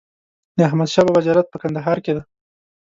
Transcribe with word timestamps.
د 0.57 0.59
احمد 0.67 0.89
شا 0.93 1.01
بابا 1.05 1.21
زیارت 1.25 1.47
په 1.49 1.57
کندهار 1.63 1.97
کی 2.05 2.11
دی 2.15 2.21